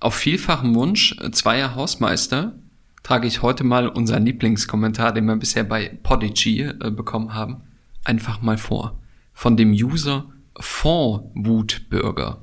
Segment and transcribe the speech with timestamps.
[0.00, 2.54] Auf vielfachen Wunsch zweier Hausmeister
[3.02, 7.62] trage ich heute mal unseren Lieblingskommentar, den wir bisher bei Podigy äh, bekommen haben,
[8.04, 8.98] einfach mal vor.
[9.32, 10.26] Von dem User
[10.58, 12.42] Fondwutbürger.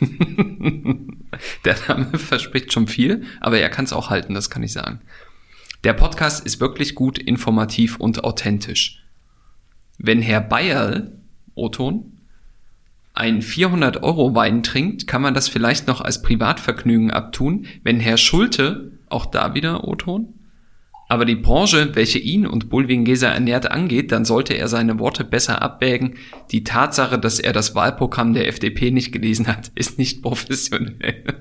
[1.64, 5.00] Der Name verspricht schon viel, aber er kann es auch halten, das kann ich sagen.
[5.84, 9.02] Der Podcast ist wirklich gut, informativ und authentisch.
[9.98, 11.18] Wenn Herr Bayerl,
[11.54, 12.19] Oton,
[13.20, 17.66] ein 400 Euro Wein trinkt, kann man das vielleicht noch als Privatvergnügen abtun.
[17.84, 20.34] Wenn Herr Schulte, auch da wieder O-Ton,
[21.10, 25.60] aber die Branche, welche ihn und Bulwingesa ernährt, angeht, dann sollte er seine Worte besser
[25.60, 26.14] abwägen.
[26.50, 31.24] Die Tatsache, dass er das Wahlprogramm der FDP nicht gelesen hat, ist nicht professionell.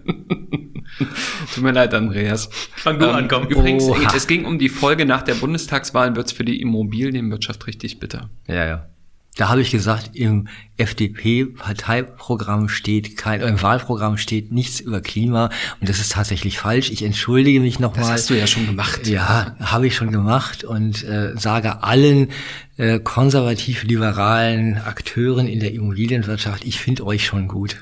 [1.54, 2.50] Tut mir leid, Andreas.
[2.76, 3.48] Fang du ähm, an, komm.
[3.48, 4.12] Übrigens, Oha.
[4.16, 8.32] es ging um die Folge nach der Bundestagswahl, wird's für die Immobilienwirtschaft richtig bitter.
[8.48, 8.90] Ja, ja.
[9.36, 15.88] Da habe ich gesagt, im FDP-Parteiprogramm steht kein, im Wahlprogramm steht nichts über Klima und
[15.88, 16.92] das ist tatsächlich falsch.
[16.92, 18.02] Ich entschuldige mich nochmal.
[18.02, 19.08] Das hast du ja schon gemacht.
[19.08, 22.30] Ja, habe ich schon gemacht und äh, sage allen
[22.78, 27.78] äh, konservativ-liberalen Akteuren in der Immobilienwirtschaft, ich finde euch schon gut.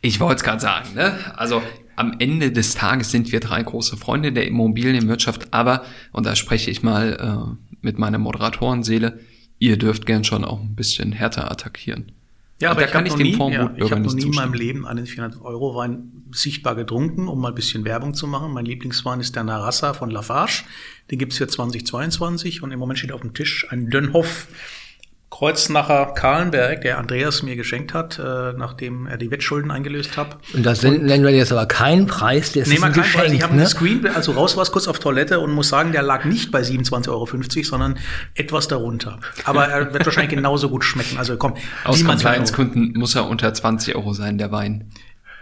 [0.00, 1.16] Ich wollte es gerade sagen, ne?
[1.36, 1.62] Also
[1.94, 6.70] am Ende des Tages sind wir drei große Freunde der Immobilienwirtschaft, aber, und da spreche
[6.70, 9.20] ich mal äh, mit meiner Moderatorenseele,
[9.62, 12.10] ihr dürft gern schon auch ein bisschen härter attackieren.
[12.60, 14.54] Ja, aber da ich kann ich dem nie, ja, ich habe noch nie in meinem
[14.54, 18.52] Leben einen 400-Euro-Wein sichtbar getrunken, um mal ein bisschen Werbung zu machen.
[18.52, 20.64] Mein Lieblingswein ist der Narassa von Lafarge.
[21.10, 24.48] Den gibt's für 2022 und im Moment steht auf dem Tisch ein Dönhoff
[25.32, 30.36] Kreuznacher Kahlenberg, der Andreas mir geschenkt hat, äh, nachdem er die Wettschulden eingelöst hat.
[30.52, 33.24] Und das und, nennen wir jetzt aber keinen Preis, der ist nee, ein Geschenk.
[33.24, 33.32] Preis.
[33.32, 33.66] Ich habe ne?
[33.66, 36.60] Screen, also raus war es kurz auf Toilette und muss sagen, der lag nicht bei
[36.60, 37.98] 27,50 Euro, sondern
[38.34, 39.20] etwas darunter.
[39.44, 41.16] Aber er wird wahrscheinlich genauso gut schmecken.
[41.16, 44.90] Also komm, aus Compliance-Kunden muss er unter 20 Euro sein, der Wein.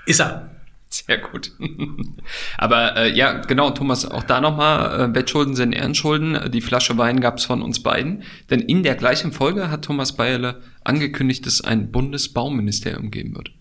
[0.06, 0.50] Ist er.
[0.92, 1.52] Sehr gut.
[2.58, 6.50] Aber äh, ja, genau, Thomas, auch da nochmal, äh, Wettschulden sind Ehrenschulden.
[6.50, 8.24] Die Flasche Wein gab's von uns beiden.
[8.51, 13.52] Denn in der gleichen Folge hat Thomas Bayerle angekündigt, dass ein Bundesbauministerium geben wird.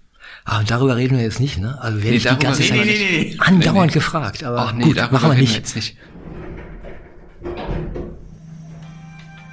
[0.44, 1.78] Ah, und darüber reden wir jetzt nicht, ne?
[1.79, 4.44] Also werde nee, ich die ganze Zeit nee, nee, andauernd gefragt.
[4.44, 5.51] Aber Ach, nee, gut, machen wir nicht.
[5.51, 5.97] Wir jetzt nicht.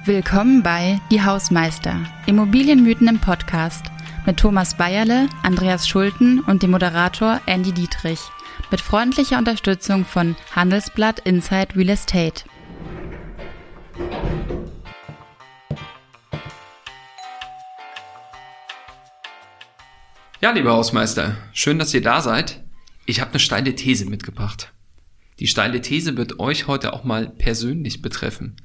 [0.05, 3.83] Willkommen bei Die Hausmeister, Immobilienmythen im Podcast
[4.27, 8.19] mit Thomas Bayerle, Andreas Schulten und dem Moderator Andy Dietrich.
[8.69, 12.43] Mit freundlicher Unterstützung von Handelsblatt Inside Real Estate.
[20.41, 22.65] Ja, lieber Hausmeister, schön, dass ihr da seid.
[23.05, 24.73] Ich habe eine steile These mitgebracht.
[25.39, 28.57] Die steile These wird euch heute auch mal persönlich betreffen.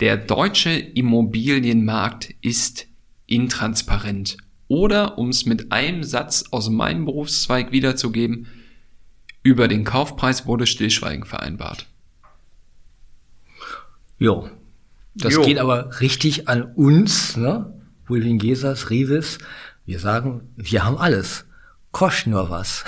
[0.00, 2.86] Der deutsche Immobilienmarkt ist
[3.26, 8.48] intransparent oder, um es mit einem Satz aus meinem Berufszweig wiederzugeben,
[9.42, 11.86] über den Kaufpreis wurde Stillschweigen vereinbart.
[14.18, 14.50] Jo,
[15.14, 15.42] das jo.
[15.42, 17.72] geht aber richtig an uns, ne?
[18.08, 19.38] Wilvin Gesas, Rivis.
[19.84, 21.44] Wir sagen, wir haben alles.
[21.92, 22.84] Kostet nur was.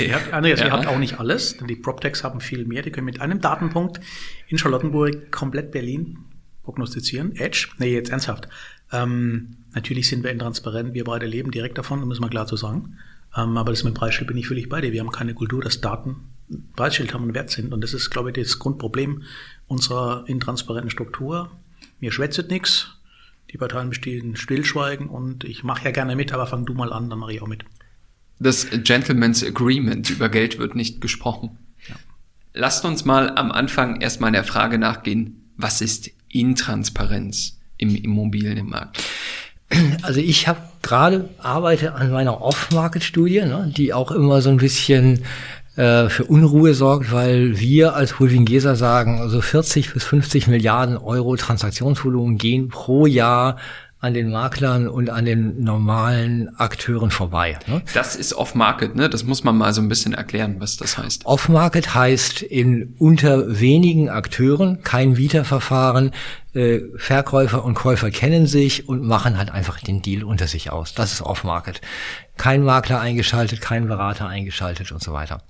[0.00, 0.66] Ihr habt, Andreas, ja.
[0.66, 2.82] ihr habt auch nicht alles, denn die PropTechs haben viel mehr.
[2.82, 4.00] Die können mit einem Datenpunkt
[4.48, 6.18] in Charlottenburg komplett Berlin
[6.62, 7.34] prognostizieren.
[7.36, 7.68] Edge?
[7.78, 8.48] Nee, jetzt ernsthaft.
[8.90, 12.98] Ähm, natürlich sind wir intransparent, wir beide leben direkt davon, muss man klar zu sagen.
[13.36, 14.92] Ähm, aber das mit dem Preisschild bin ich völlig bei dir.
[14.92, 16.16] Wir haben keine Kultur, dass Daten
[16.76, 17.72] Preisschild haben und wert sind.
[17.72, 19.22] Und das ist, glaube ich, das Grundproblem
[19.66, 21.50] unserer intransparenten Struktur.
[22.00, 22.90] Mir schwätzt nichts,
[23.50, 27.08] die Parteien bestehen Stillschweigen und ich mache ja gerne mit, aber fang du mal an,
[27.08, 27.64] dann mache ich auch mit.
[28.38, 31.58] Das Gentleman's Agreement über Geld wird nicht gesprochen.
[31.88, 31.94] Ja.
[32.54, 37.58] Lasst uns mal am Anfang erstmal der Frage nachgehen, was ist Intransparenz?
[37.82, 39.02] im Immobilienmarkt?
[40.02, 45.24] Also ich habe gerade arbeite an meiner Off-Market-Studie, ne, die auch immer so ein bisschen
[45.76, 51.36] äh, für Unruhe sorgt, weil wir als Hulvingesa sagen, also 40 bis 50 Milliarden Euro
[51.36, 53.56] Transaktionsvolumen gehen pro Jahr
[54.02, 57.56] an den Maklern und an den normalen Akteuren vorbei.
[57.68, 57.82] Ne?
[57.94, 59.08] Das ist Off-Market, ne?
[59.08, 61.24] Das muss man mal so ein bisschen erklären, was das heißt.
[61.24, 66.10] Off-Market heißt in unter wenigen Akteuren, kein Vita-Verfahren,
[66.52, 70.94] äh, Verkäufer und Käufer kennen sich und machen halt einfach den Deal unter sich aus.
[70.94, 71.80] Das ist Off-Market.
[72.36, 75.42] Kein Makler eingeschaltet, kein Berater eingeschaltet und so weiter.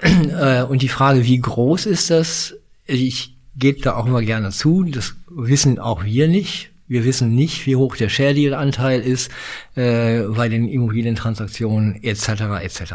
[0.30, 2.54] Äh, und die Frage, wie groß ist das?
[2.86, 7.66] Ich gebe da auch immer gerne zu, das wissen auch wir nicht Wir wissen nicht,
[7.66, 9.30] wie hoch der Share Deal Anteil ist
[9.76, 12.30] äh, bei den Immobilientransaktionen etc.
[12.60, 12.94] etc.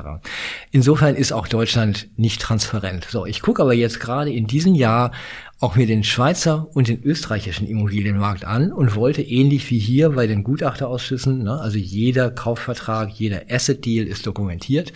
[0.70, 3.08] Insofern ist auch Deutschland nicht transparent.
[3.10, 5.14] So, ich gucke aber jetzt gerade in diesem Jahr
[5.62, 10.28] auch mir den Schweizer und den österreichischen Immobilienmarkt an und wollte ähnlich wie hier bei
[10.28, 14.92] den Gutachterausschüssen, ne, also jeder Kaufvertrag, jeder Asset Deal ist dokumentiert,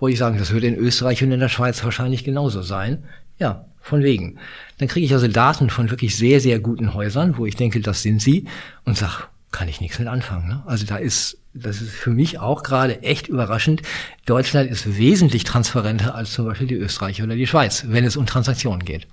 [0.00, 3.04] wollte ich sagen, das würde in Österreich und in der Schweiz wahrscheinlich genauso sein.
[3.38, 4.38] Ja, von wegen.
[4.78, 8.02] Dann kriege ich also Daten von wirklich sehr, sehr guten Häusern, wo ich denke, das
[8.02, 8.46] sind sie,
[8.84, 10.48] und sag, kann ich nichts mit anfangen.
[10.48, 10.62] Ne?
[10.66, 13.82] Also da ist, das ist für mich auch gerade echt überraschend.
[14.24, 18.24] Deutschland ist wesentlich transparenter als zum Beispiel die Österreich oder die Schweiz, wenn es um
[18.24, 19.06] Transaktionen geht.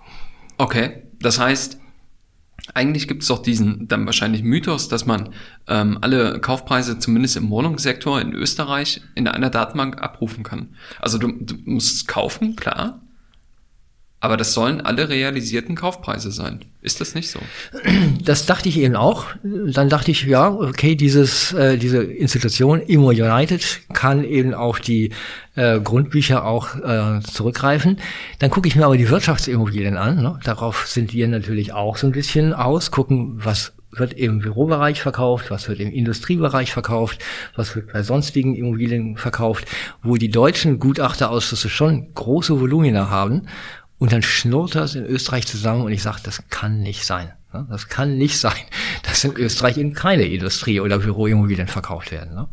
[0.58, 1.78] Okay, das heißt,
[2.74, 5.30] eigentlich gibt es doch diesen dann wahrscheinlich Mythos, dass man
[5.68, 10.76] ähm, alle Kaufpreise zumindest im Wohnungssektor in Österreich in einer Datenbank abrufen kann.
[11.00, 13.02] Also du, du musst kaufen, klar,
[14.22, 16.60] aber das sollen alle realisierten Kaufpreise sein.
[16.82, 17.40] Ist das nicht so?
[18.24, 19.26] Das dachte ich eben auch.
[19.44, 25.12] Dann dachte ich, ja, okay, dieses, äh, diese Institution Immo United kann eben auf die
[25.56, 27.98] äh, Grundbücher auch äh, zurückgreifen.
[28.40, 30.22] Dann gucke ich mir aber die Wirtschaftsimmobilien an.
[30.22, 30.40] Ne?
[30.44, 35.50] Darauf sind wir natürlich auch so ein bisschen aus, gucken, was wird im Bürobereich verkauft,
[35.50, 37.20] was wird im Industriebereich verkauft,
[37.56, 39.66] was wird bei sonstigen Immobilien verkauft,
[40.04, 43.48] wo die deutschen Gutachterausschüsse schon große Volumina haben
[44.00, 47.32] und dann schnurrt das in Österreich zusammen und ich sage, das kann nicht sein.
[47.54, 47.68] Ne?
[47.70, 48.54] Das kann nicht sein,
[49.04, 52.34] dass in Österreich eben keine Industrie- oder Büroimmobilien verkauft werden.
[52.34, 52.48] Ne?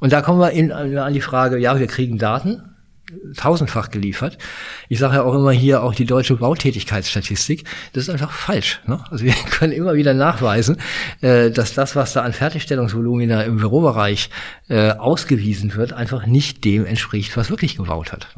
[0.00, 2.62] Und da kommen wir in, an die Frage, ja, wir kriegen Daten,
[3.36, 4.38] tausendfach geliefert.
[4.88, 8.80] Ich sage ja auch immer hier auch die deutsche Bautätigkeitsstatistik, das ist einfach falsch.
[8.86, 9.02] Ne?
[9.10, 10.76] Also wir können immer wieder nachweisen,
[11.20, 14.30] äh, dass das, was da an Fertigstellungsvolumina im Bürobereich
[14.68, 18.28] äh, ausgewiesen wird, einfach nicht dem entspricht, was wirklich gebaut hat.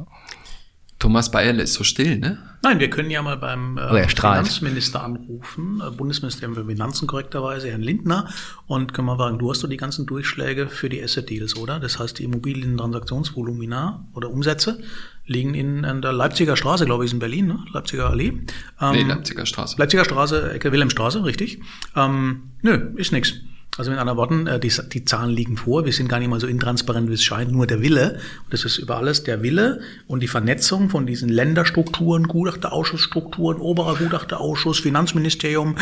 [1.00, 2.38] Thomas Bayerle ist so still, ne?
[2.62, 7.80] Nein, wir können ja mal beim äh, Finanzminister anrufen, äh, Bundesministerium für Finanzen korrekterweise, Herrn
[7.80, 8.28] Lindner,
[8.66, 11.80] und können wir sagen, du hast doch die ganzen Durchschläge für die Asset Deals, oder?
[11.80, 14.82] Das heißt, die Immobilientransaktionsvolumina oder Umsätze
[15.24, 17.64] liegen in, in der Leipziger Straße, glaube ich, in Berlin, ne?
[17.72, 18.34] Leipziger Allee.
[18.78, 19.76] Ähm, nee, Leipziger Straße.
[19.78, 21.62] Leipziger Straße, Ecke Wilhelmstraße, richtig.
[21.96, 23.36] Ähm, nö, ist nix.
[23.78, 25.84] Also mit anderen Worten, äh, die, die Zahlen liegen vor.
[25.84, 27.52] Wir sind gar nicht mal so intransparent, wie es scheint.
[27.52, 31.28] Nur der Wille, und das ist über alles der Wille und die Vernetzung von diesen
[31.28, 35.76] Länderstrukturen, Gutachterausschussstrukturen, oberer Gutachterausschuss, Finanzministerium,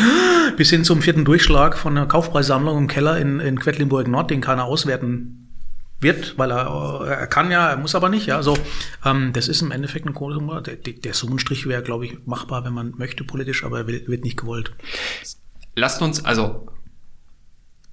[0.56, 4.40] bis hin zum vierten Durchschlag von der Kaufpreissammlung im Keller in, in Quedlinburg Nord, den
[4.40, 5.48] keiner auswerten
[6.00, 8.26] wird, weil er, er kann ja, er muss aber nicht.
[8.26, 8.56] Ja, also
[9.04, 12.72] ähm, das ist im Endeffekt ein großer der, der Summenstrich wäre, glaube ich, machbar, wenn
[12.72, 14.72] man möchte politisch, aber er wird nicht gewollt.
[15.74, 16.68] Lasst uns also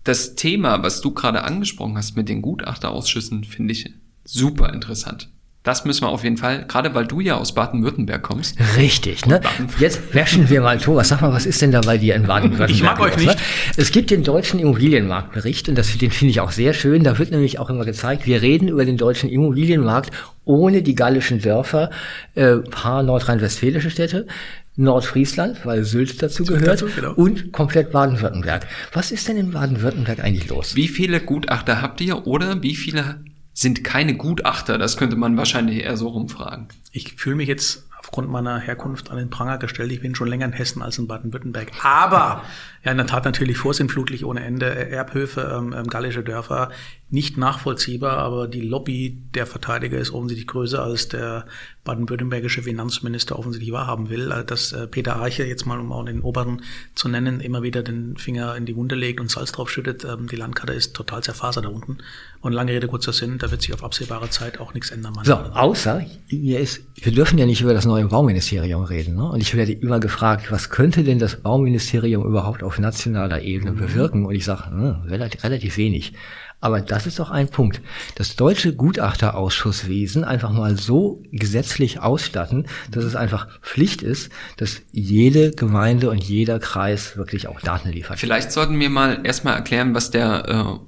[0.06, 3.94] das Thema, was du gerade angesprochen hast mit den Gutachterausschüssen, finde ich
[4.24, 5.30] super interessant.
[5.64, 8.56] Das müssen wir auf jeden Fall, gerade weil du ja aus Baden-Württemberg kommst.
[8.78, 9.42] Richtig, ne?
[9.80, 12.70] Jetzt wäschen wir mal, Thomas, sag mal, was ist denn da bei dir in Baden-Württemberg?
[12.70, 13.30] Ich mag euch nicht.
[13.30, 13.36] Ne?
[13.76, 17.04] Es gibt den deutschen Immobilienmarktbericht und das, den finde ich auch sehr schön.
[17.04, 20.12] Da wird nämlich auch immer gezeigt, wir reden über den deutschen Immobilienmarkt
[20.44, 21.90] ohne die gallischen Dörfer,
[22.36, 24.28] äh, paar nordrhein-westfälische Städte.
[24.78, 27.14] Nordfriesland, weil Sylt dazu gehört, dazu, genau.
[27.14, 28.68] und komplett Baden-Württemberg.
[28.94, 30.76] Was ist denn in Baden-Württemberg eigentlich los?
[30.76, 33.24] Wie viele Gutachter habt ihr oder wie viele
[33.54, 34.78] sind keine Gutachter?
[34.78, 36.68] Das könnte man wahrscheinlich eher so rumfragen.
[36.92, 39.92] Ich fühle mich jetzt aufgrund meiner Herkunft an den Pranger gestellt.
[39.92, 41.72] Ich bin schon länger in Hessen als in Baden-Württemberg.
[41.84, 42.44] Aber
[42.86, 44.68] ja, in der Tat natürlich vorsintflutlich ohne Ende.
[44.68, 46.70] Erbhöfe, ähm, ähm, gallische Dörfer,
[47.10, 51.46] nicht nachvollziehbar, aber die Lobby der Verteidiger ist offensichtlich größer als der
[51.84, 54.32] baden-württembergische Finanzminister offensichtlich wahrhaben will.
[54.32, 56.62] Also, dass äh, Peter Eiche jetzt mal, um auch den Oberen
[56.94, 60.04] zu nennen, immer wieder den Finger in die Wunde legt und Salz drauf schüttet.
[60.04, 62.00] Ähm, die Landkarte ist total zerfasert da unten.
[62.42, 65.16] Und lange Rede, kurzer Sinn, da wird sich auf absehbare Zeit auch nichts ändern.
[65.24, 69.16] So, außer, hier ist, wir dürfen ja nicht über das neue Bauministerium reden.
[69.16, 69.28] Ne?
[69.28, 73.78] Und ich werde immer gefragt, was könnte denn das Bauministerium überhaupt auf nationaler Ebene mhm.
[73.78, 74.26] bewirken?
[74.26, 76.14] Und ich sage, hm, relativ, relativ wenig.
[76.62, 77.82] Aber das ist doch ein Punkt.
[78.16, 85.52] Das deutsche Gutachterausschusswesen einfach mal so gesetzlich ausstatten, dass es einfach Pflicht ist, dass jede
[85.52, 88.20] Gemeinde und jeder Kreis wirklich auch Daten liefert.
[88.20, 90.80] Vielleicht sollten wir mal erstmal erklären, was der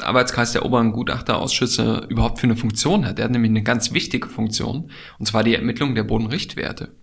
[0.00, 3.18] äh, Arbeitskreis der oberen Gutachterausschüsse überhaupt für eine Funktion hat.
[3.18, 6.94] Der hat nämlich eine ganz wichtige Funktion, und zwar die Ermittlung der Bodenrichtwerte.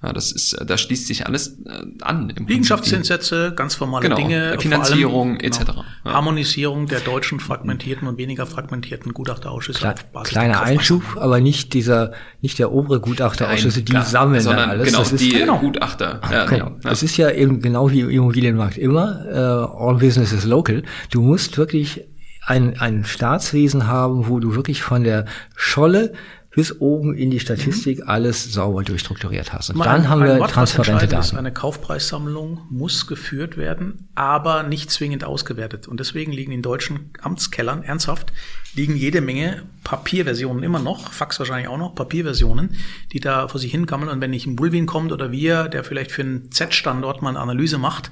[0.00, 2.32] Ja, das ist, da schließt sich alles äh, an.
[2.46, 4.56] Liegenschaftszinssätze, ganz formale genau, Dinge.
[4.60, 5.58] Finanzierung allem, etc.
[5.58, 6.12] Genau, ja.
[6.12, 9.80] Harmonisierung der deutschen fragmentierten und weniger fragmentierten Gutachterausschüsse.
[9.80, 12.12] Kle kleiner Einschub, aber nicht dieser,
[12.42, 14.86] nicht der obere Gutachterausschüsse, die klar, sammeln sondern alles.
[14.86, 15.58] Genau, das ist, die genau.
[15.58, 16.20] Gutachter.
[16.30, 16.76] Ja, genau.
[16.84, 16.92] Ja.
[16.92, 20.84] Es ist ja eben genau wie im Immobilienmarkt immer, uh, all business is local.
[21.10, 22.04] Du musst wirklich
[22.46, 25.26] ein, ein Staatswesen haben, wo du wirklich von der
[25.56, 26.14] Scholle
[26.58, 28.08] bis oben in die Statistik mhm.
[28.08, 29.70] alles sauber durchstrukturiert hast.
[29.70, 31.36] Und dann haben wir Wort, transparente Daten.
[31.36, 35.86] Eine Kaufpreissammlung muss geführt werden, aber nicht zwingend ausgewertet.
[35.86, 38.32] Und deswegen liegen in deutschen Amtskellern ernsthaft
[38.74, 42.70] liegen jede Menge Papierversionen immer noch, Fax wahrscheinlich auch noch, Papierversionen,
[43.12, 44.10] die da vor sich hinkammeln.
[44.10, 47.38] Und wenn nicht ein Bullwin kommt oder wir, der vielleicht für einen Z-Standort mal eine
[47.38, 48.10] Analyse macht,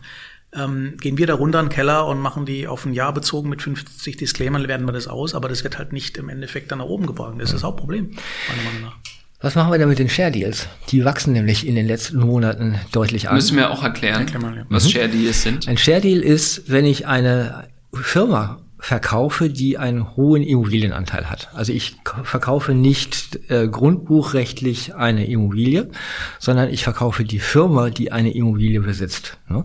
[0.57, 3.49] ähm, gehen wir da runter in den Keller und machen die auf ein Jahr bezogen
[3.49, 6.79] mit 50 Disclaimern, werden wir das aus, aber das wird halt nicht im Endeffekt dann
[6.79, 7.35] nach oben gebracht.
[7.39, 8.11] Das ist das Hauptproblem,
[8.49, 8.97] meiner Meinung nach.
[9.41, 10.67] Was machen wir denn mit den Share Deals?
[10.89, 13.35] Die wachsen nämlich in den letzten Monaten deutlich an.
[13.35, 14.67] Müssen wir auch erklären, mal, ja.
[14.71, 14.91] was mhm.
[14.91, 15.69] Share Deals sind.
[15.69, 21.49] Ein Share Deal ist, wenn ich eine Firma verkaufe, die einen hohen Immobilienanteil hat.
[21.55, 25.91] Also ich verkaufe nicht äh, grundbuchrechtlich eine Immobilie,
[26.39, 29.39] sondern ich verkaufe die Firma, die eine Immobilie besitzt.
[29.49, 29.65] Ne?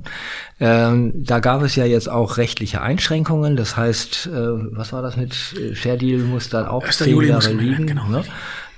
[0.60, 3.58] Ähm, da gab es ja jetzt auch rechtliche Einschränkungen.
[3.58, 7.53] Das heißt, äh, was war das mit äh, Share Deal muss dann auch zehn Jahre
[7.53, 7.88] liegen.
[7.88, 8.08] Genau.
[8.08, 8.24] Ne?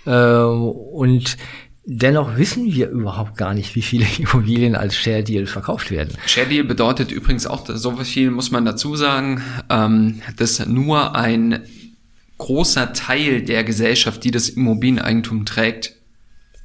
[0.06, 1.38] Äh, und
[1.86, 6.18] Dennoch wissen wir überhaupt gar nicht, wie viele Immobilien als Share Deal verkauft werden.
[6.26, 11.62] Share Deal bedeutet übrigens auch, so viel muss man dazu sagen, ähm, dass nur ein
[12.38, 15.96] großer Teil der Gesellschaft, die das Immobilieneigentum trägt,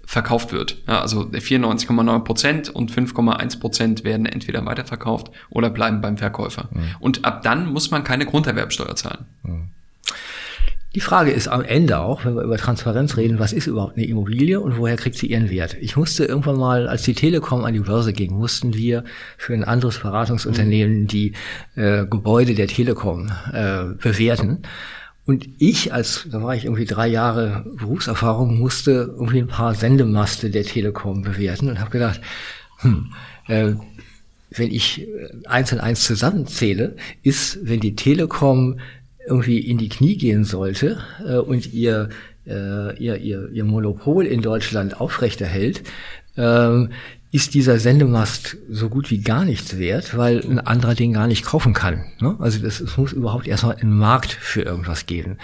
[0.09, 0.79] verkauft wird.
[0.87, 6.71] Ja, also 94,9 Prozent und 5,1 Prozent werden entweder weiterverkauft oder bleiben beim Verkäufer.
[6.73, 6.83] Mhm.
[6.99, 9.27] Und ab dann muss man keine Grunderwerbsteuer zahlen.
[9.43, 9.69] Mhm.
[10.95, 14.07] Die Frage ist am Ende auch, wenn wir über Transparenz reden, was ist überhaupt eine
[14.07, 15.77] Immobilie und woher kriegt sie ihren Wert?
[15.81, 19.05] Ich musste irgendwann mal, als die Telekom an die Börse ging, mussten wir
[19.37, 21.35] für ein anderes Beratungsunternehmen die
[21.77, 24.63] äh, Gebäude der Telekom äh, bewerten.
[25.27, 30.49] Und ich, als, da war ich irgendwie drei Jahre Berufserfahrung, musste irgendwie ein paar Sendemaste
[30.49, 32.23] der Telekom bewerten und habe gedacht,
[32.79, 33.13] hm,
[33.47, 33.75] äh,
[34.51, 35.07] wenn ich
[35.47, 38.81] eins und eins zusammenzähle, ist, wenn die Telekom
[39.29, 42.09] irgendwie in die Knie gehen sollte äh, und ihr,
[42.47, 45.83] äh, ihr, ihr, ihr Monopol in Deutschland aufrechterhält,
[46.37, 46.91] ähm,
[47.31, 51.45] ist dieser Sendemast so gut wie gar nichts wert, weil ein anderer den gar nicht
[51.45, 52.05] kaufen kann.
[52.21, 52.37] Ne?
[52.39, 55.37] Also es muss überhaupt erstmal einen Markt für irgendwas geben.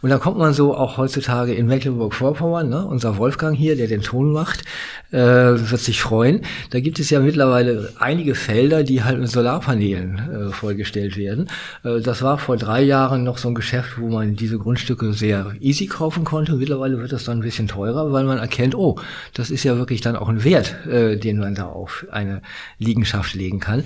[0.00, 2.86] Und da kommt man so auch heutzutage in Mecklenburg-Vorpommern, ne?
[2.86, 4.62] unser Wolfgang hier, der den Ton macht,
[5.10, 6.42] äh, wird sich freuen.
[6.70, 11.50] Da gibt es ja mittlerweile einige Felder, die halt mit Solarpanelen äh, vollgestellt werden.
[11.82, 15.52] Äh, das war vor drei Jahren noch so ein Geschäft, wo man diese Grundstücke sehr
[15.58, 16.54] easy kaufen konnte.
[16.54, 19.00] Mittlerweile wird das dann ein bisschen teurer, weil man erkennt, oh,
[19.32, 22.42] das ist ja wirklich dann auch ein Wert, äh, den man da auf eine
[22.78, 23.84] Liegenschaft legen kann.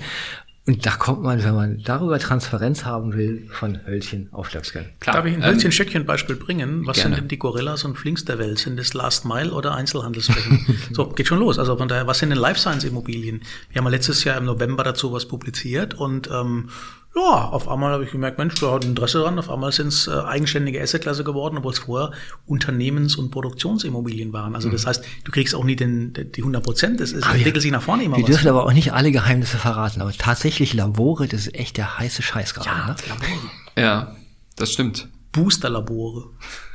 [0.69, 4.85] Und da kommt man, wenn man darüber Transparenz haben will, von Hölzchen auf Stöcksken.
[4.99, 5.15] Klar.
[5.15, 6.85] Darf ich ein Hölzchen Stöckchen Beispiel bringen?
[6.85, 7.15] Was gerne.
[7.15, 8.59] sind denn die Gorillas und Flinks der Welt?
[8.59, 10.77] Sind das Last Mile oder Einzelhandelsflächen?
[10.91, 11.57] so, geht schon los.
[11.57, 13.41] Also von daher, was sind denn Life Science Immobilien?
[13.71, 16.69] Wir haben ja letztes Jahr im November dazu was publiziert und ähm,
[17.15, 19.39] ja, auf einmal habe ich gemerkt, Mensch, da hat Interesse dran.
[19.39, 22.11] Auf einmal sind es äh, eigenständige Assetklasse geworden, obwohl es vorher
[22.45, 24.55] Unternehmens- und Produktionsimmobilien waren.
[24.55, 24.89] Also das mhm.
[24.89, 27.01] heißt, du kriegst auch nie den, die 100 Prozent.
[27.01, 28.29] Es entwickelt ja, sich nach vorne immer Wir was.
[28.29, 30.01] dürfen aber auch nicht alle Geheimnisse verraten.
[30.01, 32.69] Aber tatsächlich Labore, das ist echt der heiße Scheiß gerade.
[32.69, 32.95] Ja, ne?
[33.07, 33.51] Labore.
[33.75, 34.15] Ja,
[34.55, 35.07] das stimmt.
[35.31, 36.29] Boosterlabore.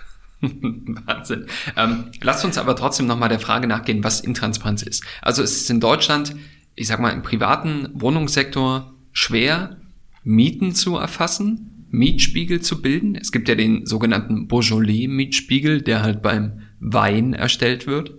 [0.41, 1.47] Wahnsinn.
[1.77, 5.05] Ähm, lasst uns aber trotzdem nochmal der Frage nachgehen, was Intransparenz ist.
[5.23, 6.35] Also es ist in Deutschland,
[6.75, 9.77] ich sag mal, im privaten Wohnungssektor schwer,
[10.25, 13.15] Mieten zu erfassen, Mietspiegel zu bilden.
[13.15, 18.15] Es gibt ja den sogenannten Beaujolais-Mietspiegel, der halt beim Wein erstellt wird,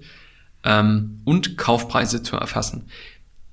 [0.64, 2.86] ähm, und Kaufpreise zu erfassen.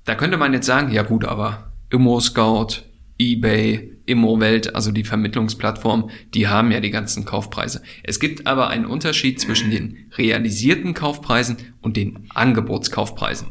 [0.05, 2.83] Da könnte man jetzt sagen, ja gut, aber Immo-Scout,
[3.19, 7.81] eBay, Immowelt, also die Vermittlungsplattform, die haben ja die ganzen Kaufpreise.
[8.03, 13.47] Es gibt aber einen Unterschied zwischen den realisierten Kaufpreisen und den Angebotskaufpreisen.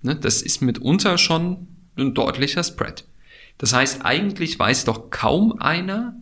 [0.00, 3.04] Ne, das ist mitunter schon ein deutlicher Spread.
[3.58, 6.16] Das heißt, eigentlich weiß doch kaum einer,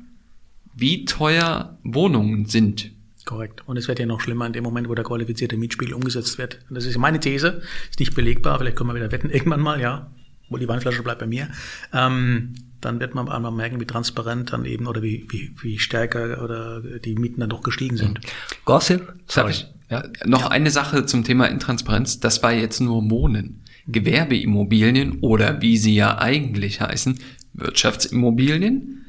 [0.75, 2.91] wie teuer Wohnungen sind.
[3.25, 3.63] Korrekt.
[3.67, 6.61] Und es wird ja noch schlimmer in dem Moment, wo der qualifizierte Mietspiegel umgesetzt wird.
[6.69, 9.81] Und das ist meine These, ist nicht belegbar, vielleicht können wir wieder wetten, irgendwann mal,
[9.81, 10.11] ja,
[10.49, 11.49] wo die Weinflasche bleibt bei mir.
[11.93, 16.43] Ähm, dann wird man einmal merken, wie transparent dann eben oder wie, wie, wie stärker
[16.43, 18.21] oder die Mieten dann doch gestiegen sind.
[18.65, 19.13] Gossip?
[19.27, 19.55] Sorry.
[19.91, 20.49] Ja, noch ja.
[20.49, 22.21] eine Sache zum Thema Intransparenz.
[22.21, 23.63] Das war jetzt nur Wohnen.
[23.93, 27.19] Gewerbeimmobilien oder wie sie ja eigentlich heißen,
[27.55, 29.07] Wirtschaftsimmobilien.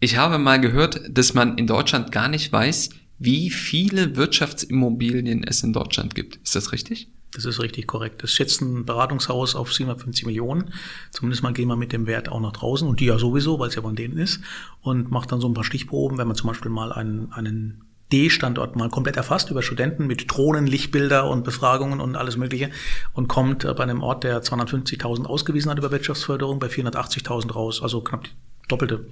[0.00, 5.62] Ich habe mal gehört, dass man in Deutschland gar nicht weiß, wie viele Wirtschaftsimmobilien es
[5.62, 6.36] in Deutschland gibt.
[6.36, 7.08] Ist das richtig?
[7.32, 8.22] Das ist richtig korrekt.
[8.22, 10.72] Das schätzt ein Beratungshaus auf 750 Millionen.
[11.10, 13.68] Zumindest mal gehen wir mit dem Wert auch nach draußen und die ja sowieso, weil
[13.68, 14.40] es ja von denen ist
[14.80, 18.76] und macht dann so ein paar Stichproben, wenn man zum Beispiel mal einen, einen D-Standort
[18.76, 22.70] mal komplett erfasst über Studenten mit Drohnen, Lichtbilder und Befragungen und alles Mögliche
[23.12, 28.00] und kommt bei einem Ort, der 250.000 ausgewiesen hat über Wirtschaftsförderung, bei 480.000 raus, also
[28.00, 28.30] knapp die
[28.68, 29.06] doppelte.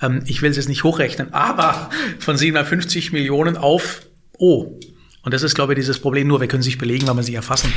[0.00, 4.02] Ähm, ich will es jetzt nicht hochrechnen, aber von 750 Millionen auf
[4.38, 4.78] Oh,
[5.22, 7.34] und das ist, glaube ich, dieses Problem nur, wir können sich belegen, weil man sich
[7.34, 7.72] erfassen.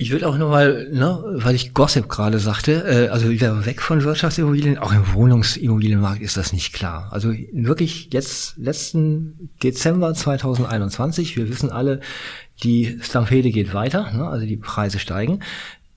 [0.00, 4.04] Ich würde auch nochmal, ne, weil ich Gossip gerade sagte, äh, also wieder weg von
[4.04, 7.08] Wirtschaftsimmobilien, auch im Wohnungsimmobilienmarkt ist das nicht klar.
[7.10, 12.00] Also wirklich jetzt letzten Dezember 2021, wir wissen alle,
[12.62, 15.40] die Stampede geht weiter, ne, also die Preise steigen,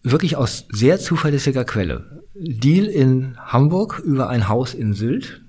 [0.02, 2.24] wirklich aus sehr zuverlässiger Quelle.
[2.34, 5.41] Deal in Hamburg über ein Haus in Sylt,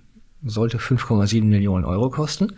[0.44, 2.52] sollte 5,7 Millionen Euro kosten.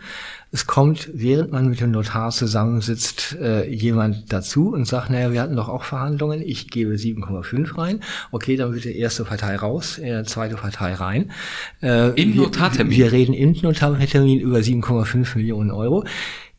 [0.51, 5.41] Es kommt, während man mit dem Notar zusammensitzt, äh, jemand dazu und sagt, naja, wir
[5.41, 7.99] hatten doch auch Verhandlungen, ich gebe 7,5 rein.
[8.31, 11.31] Okay, dann bitte erste Partei raus, äh, zweite Partei rein.
[11.81, 12.91] Äh, Im Notartermin?
[12.91, 16.05] Wir, wir reden im Notartermin über 7,5 Millionen Euro.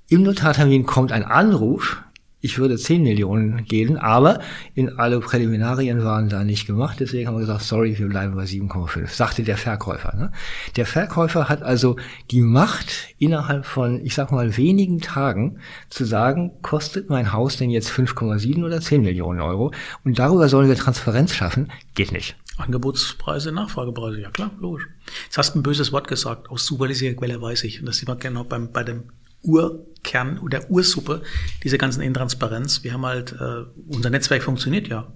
[0.09, 2.03] Im Notartermin kommt ein Anruf,
[2.41, 4.41] ich würde 10 Millionen geben, aber
[4.75, 6.99] in alle Präliminarien waren da nicht gemacht.
[7.01, 10.15] Deswegen haben wir gesagt, sorry, wir bleiben bei 7,5, sagte der Verkäufer.
[10.17, 10.33] Ne?
[10.77, 11.97] Der Verkäufer hat also
[12.31, 17.71] die Macht, innerhalb von, ich sag mal, wenigen Tagen zu sagen, kostet mein Haus denn
[17.71, 19.73] jetzt 5,7 oder 10 Millionen Euro?
[20.05, 21.73] Und darüber sollen wir Transparenz schaffen?
[21.95, 22.37] Geht nicht.
[22.59, 24.87] Angebotspreise, Nachfragepreise, ja klar, logisch.
[25.25, 27.81] Jetzt hast du ein böses Wort gesagt, aus zuverlässiger Quelle weiß ich.
[27.81, 29.05] Und das sieht man genau beim, bei dem
[29.43, 31.23] Urkern oder Ursuppe
[31.63, 32.85] dieser ganzen Intransparenz.
[32.85, 35.13] Wir haben halt, äh, unser Netzwerk funktioniert ja.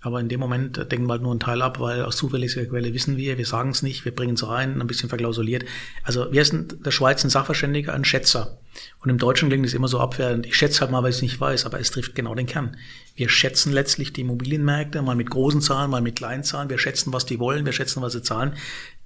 [0.00, 2.66] Aber in dem Moment äh, denken wir halt nur einen Teil ab, weil aus zuverlässiger
[2.66, 5.64] Quelle wissen wir, wir sagen es nicht, wir bringen es rein, ein bisschen verklausuliert.
[6.04, 8.58] Also wir sind der Schweiz ein Sachverständiger, ein Schätzer.
[9.00, 10.46] Und im Deutschen klingt es immer so abwehrend.
[10.46, 12.76] Ich schätze halt mal, weil ich es nicht weiß, aber es trifft genau den Kern.
[13.16, 16.70] Wir schätzen letztlich die Immobilienmärkte, mal mit großen Zahlen, mal mit kleinen Zahlen.
[16.70, 18.54] Wir schätzen, was die wollen, wir schätzen, was sie zahlen.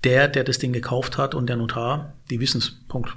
[0.05, 2.73] Der, der das Ding gekauft hat und der Notar, die wissen es.
[2.89, 3.17] Punkt.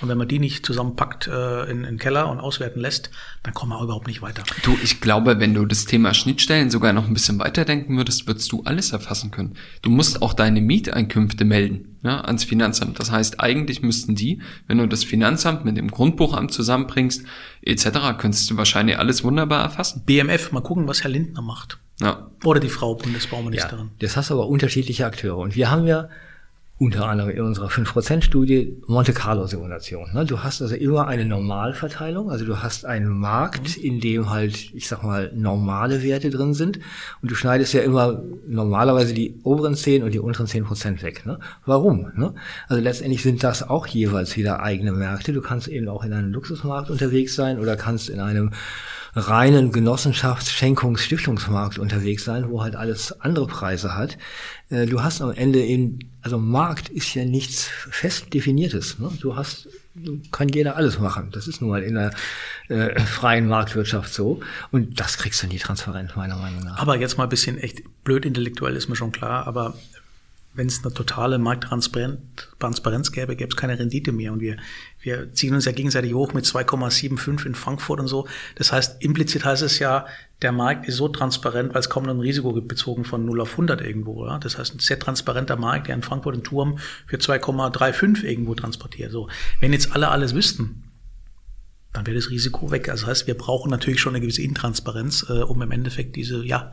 [0.00, 3.10] Und wenn man die nicht zusammenpackt äh, in, in den Keller und auswerten lässt,
[3.42, 4.42] dann kommen wir auch überhaupt nicht weiter.
[4.62, 8.50] Du, ich glaube, wenn du das Thema Schnittstellen sogar noch ein bisschen weiterdenken würdest, würdest
[8.52, 9.54] du alles erfassen können.
[9.82, 12.98] Du musst auch deine Mieteinkünfte melden ja, ans Finanzamt.
[12.98, 17.24] Das heißt, eigentlich müssten die, wenn du das Finanzamt mit dem Grundbuchamt zusammenbringst,
[17.62, 17.88] etc.,
[18.18, 20.02] könntest du wahrscheinlich alles wunderbar erfassen.
[20.06, 21.78] BMF, mal gucken, was Herr Lindner macht.
[22.00, 22.30] Ja.
[22.44, 23.86] Oder die Frau Bundesbauministerin.
[23.86, 25.36] Ja, das hast du aber unterschiedliche Akteure.
[25.36, 26.08] Und wir haben ja
[26.80, 30.14] unter anderem in unserer 5%-Studie Monte Carlo-Simulation.
[30.14, 30.24] Ne?
[30.24, 33.84] Du hast also immer eine Normalverteilung, also du hast einen Markt, mhm.
[33.84, 36.80] in dem halt, ich sag mal, normale Werte drin sind
[37.20, 41.26] und du schneidest ja immer normalerweise die oberen 10 und die unteren 10% weg.
[41.26, 41.38] Ne?
[41.66, 42.12] Warum?
[42.14, 42.32] Ne?
[42.66, 45.34] Also letztendlich sind das auch jeweils wieder eigene Märkte.
[45.34, 48.52] Du kannst eben auch in einem Luxusmarkt unterwegs sein oder kannst in einem
[49.14, 54.18] reinen Genossenschafts-, Schenkungs-, Stiftungsmarkt unterwegs sein, wo halt alles andere Preise hat.
[54.68, 58.98] Äh, du hast am Ende eben, also Markt ist ja nichts fest definiertes.
[58.98, 59.10] Ne?
[59.20, 59.68] Du hast,
[60.30, 61.30] kann jeder alles machen.
[61.32, 62.12] Das ist nun mal in der
[62.68, 64.40] äh, freien Marktwirtschaft so.
[64.70, 66.78] Und das kriegst du nie transparent, meiner Meinung nach.
[66.78, 69.74] Aber jetzt mal ein bisschen echt blöd intellektuell ist mir schon klar, aber
[70.52, 74.32] wenn es eine totale Markttransparenz gäbe, gäbe es keine Rendite mehr.
[74.32, 74.56] Und wir,
[75.00, 78.26] wir ziehen uns ja gegenseitig hoch mit 2,75 in Frankfurt und so.
[78.56, 80.06] Das heißt, implizit heißt es ja,
[80.42, 83.40] der Markt ist so transparent, weil es kaum noch ein Risiko gibt, bezogen von 0
[83.42, 84.26] auf 100 irgendwo.
[84.26, 84.38] Ja?
[84.38, 89.12] Das heißt, ein sehr transparenter Markt, der in Frankfurt einen Turm für 2,35 irgendwo transportiert.
[89.12, 89.28] So,
[89.60, 90.89] wenn jetzt alle alles wüssten,
[91.92, 92.88] dann wäre das Risiko weg.
[92.88, 96.44] Also das heißt, wir brauchen natürlich schon eine gewisse Intransparenz, äh, um im Endeffekt diese
[96.44, 96.72] ja,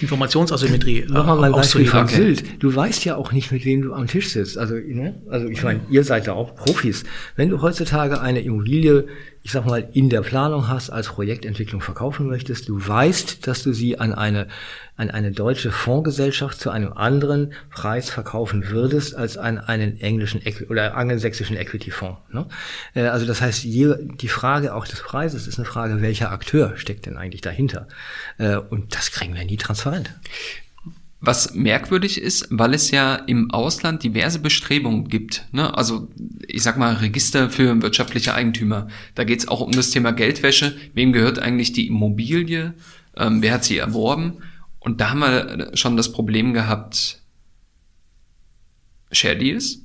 [0.00, 2.62] Informationsasymmetrie äh, Nochmal mein Beispiel von Sylt.
[2.62, 4.58] Du weißt ja auch nicht, mit wem du am Tisch sitzt.
[4.58, 5.20] Also, ne?
[5.28, 7.02] also ich meine, ihr seid ja auch Profis.
[7.34, 9.06] Wenn du heutzutage eine Immobilie
[9.44, 13.72] ich sag mal, in der Planung hast, als Projektentwicklung verkaufen möchtest, du weißt, dass du
[13.72, 14.46] sie an eine,
[14.96, 20.96] an eine deutsche Fondsgesellschaft zu einem anderen Preis verkaufen würdest als an einen englischen oder
[20.96, 22.20] angelsächsischen Equity-Fonds.
[22.30, 22.46] Ne?
[22.94, 27.06] Äh, also das heißt, die Frage auch des Preises ist eine Frage, welcher Akteur steckt
[27.06, 27.88] denn eigentlich dahinter?
[28.38, 30.14] Äh, und das kriegen wir nie transparent.
[31.24, 35.46] Was merkwürdig ist, weil es ja im Ausland diverse Bestrebungen gibt.
[35.52, 35.72] Ne?
[35.72, 36.08] Also
[36.48, 38.88] ich sag mal Register für wirtschaftliche Eigentümer.
[39.14, 40.76] Da geht es auch um das Thema Geldwäsche.
[40.94, 42.74] Wem gehört eigentlich die Immobilie?
[43.16, 44.38] Ähm, wer hat sie erworben?
[44.80, 47.22] Und da haben wir schon das Problem gehabt,
[49.12, 49.82] Share Deals.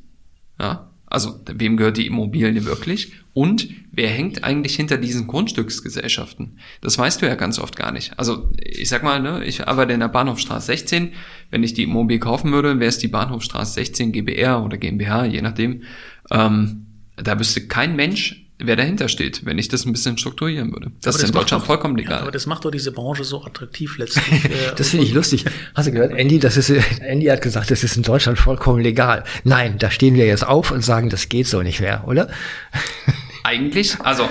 [0.59, 0.89] Ja?
[1.07, 3.13] Also wem gehört die Immobilie wirklich?
[3.33, 6.59] Und wer hängt eigentlich hinter diesen Grundstücksgesellschaften?
[6.81, 8.17] Das weißt du ja ganz oft gar nicht.
[8.19, 11.13] Also ich sag mal, ne, ich arbeite in der Bahnhofstraße 16.
[11.49, 15.41] Wenn ich die Immobilie kaufen würde, wäre es die Bahnhofstraße 16 GBR oder GmbH, je
[15.41, 15.83] nachdem.
[16.29, 20.91] Ähm, da wüsste kein Mensch, wer dahinter steht, wenn ich das ein bisschen strukturieren würde.
[21.01, 22.17] Das, das ist in Deutschland doch, vollkommen legal.
[22.17, 24.25] Ja, aber das macht doch diese Branche so attraktiv letztlich.
[24.47, 25.45] Äh, das finde ich lustig.
[25.75, 29.23] Hast du gehört, Andy, das ist, Andy hat gesagt, das ist in Deutschland vollkommen legal.
[29.43, 32.29] Nein, da stehen wir jetzt auf und sagen, das geht so nicht mehr, oder?
[33.43, 34.29] Eigentlich, also,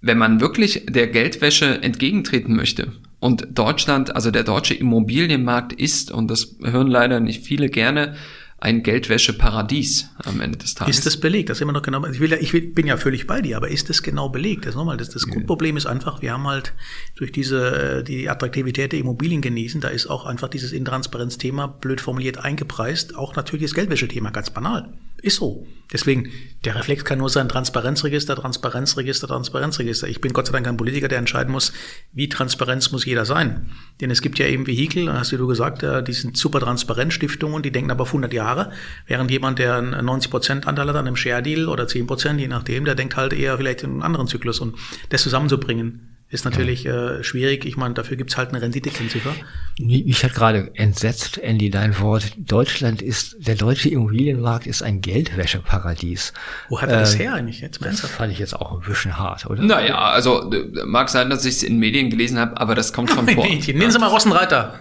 [0.00, 6.30] wenn man wirklich der Geldwäsche entgegentreten möchte und Deutschland, also der deutsche Immobilienmarkt ist, und
[6.30, 8.14] das hören leider nicht viele gerne,
[8.60, 10.98] ein Geldwäscheparadies am Ende des Tages.
[10.98, 11.48] Ist das belegt?
[11.48, 12.04] Das ist immer noch genau.
[12.06, 14.66] Ich, will, ich bin ja völlig bei dir, aber ist das genau belegt?
[14.66, 14.98] Das nochmal.
[14.98, 16.74] Das, das Grundproblem ist einfach, wir haben halt
[17.16, 22.36] durch diese die Attraktivität der Immobilien genießen, da ist auch einfach dieses Intransparenzthema blöd formuliert
[22.36, 23.16] eingepreist.
[23.16, 24.92] Auch natürlich das Geldwäschethema, ganz banal.
[25.22, 25.66] Ist so.
[25.92, 26.30] Deswegen,
[26.64, 30.08] der Reflex kann nur sein Transparenzregister, Transparenzregister, Transparenzregister.
[30.08, 31.72] Ich bin Gott sei Dank kein Politiker, der entscheiden muss,
[32.12, 33.70] wie transparent muss jeder sein.
[34.00, 37.72] Denn es gibt ja eben Vehikel, hast du gesagt, die sind super transparent, Stiftungen, die
[37.72, 38.72] denken aber auf 100 Jahre,
[39.06, 42.94] während jemand, der einen 90% Anteil hat an einem Share-Deal oder 10%, je nachdem, der
[42.94, 44.60] denkt halt eher vielleicht in einen anderen Zyklus.
[44.60, 44.76] Und
[45.08, 47.64] das zusammenzubringen, ist natürlich äh, schwierig.
[47.64, 49.34] Ich meine, dafür gibt's halt eine Renditekennziffer.
[49.78, 52.32] Mich hat gerade entsetzt, Andy, dein Wort.
[52.36, 56.32] Deutschland ist, der deutsche Immobilienmarkt ist ein Geldwäscheparadies.
[56.68, 57.84] Wo hat er äh, das her eigentlich jetzt?
[57.84, 59.62] Das fand ich jetzt auch ein bisschen hart, oder?
[59.62, 60.48] Naja, also
[60.84, 63.44] mag sein, dass ich es in Medien gelesen habe, aber das kommt schon vor.
[63.44, 64.78] Nehmen Sie mal Rossenreiter.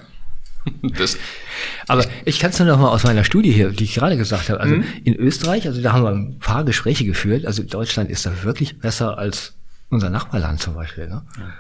[0.98, 1.18] das.
[1.88, 4.50] Aber ich kann es nur noch mal aus meiner Studie hier, die ich gerade gesagt
[4.50, 4.60] habe.
[4.60, 4.84] Also mhm.
[5.04, 7.46] in Österreich, also da haben wir ein paar Gespräche geführt.
[7.48, 9.59] Also Deutschland ist da wirklich besser als
[9.90, 11.08] unser Nachbarland zum Beispiel.
[11.08, 11.24] Ne?
[11.38, 11.54] Ja.